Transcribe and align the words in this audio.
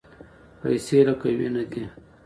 پیسې 0.59 0.97
لکه 1.07 1.27
وینه 1.37 1.63
دي. 1.71 1.83